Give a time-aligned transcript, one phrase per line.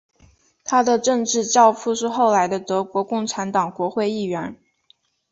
[0.63, 4.57] 他的政治教父是后来的德国共产党国会议员。